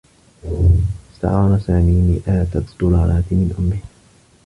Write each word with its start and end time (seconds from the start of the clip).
استعار 1.13 1.59
سامي 1.59 2.01
مئات 2.01 2.55
الدّولارات 2.55 3.23
من 3.31 3.55
أمّه. 3.59 3.79